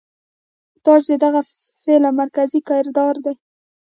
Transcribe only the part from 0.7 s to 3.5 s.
تاج د دغه فلم مرکزي کردار دے.